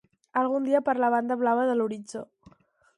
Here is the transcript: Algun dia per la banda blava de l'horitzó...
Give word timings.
Algun 0.41 0.65
dia 0.69 0.81
per 0.89 0.95
la 1.05 1.11
banda 1.17 1.39
blava 1.43 1.69
de 1.73 1.77
l'horitzó... 1.79 2.27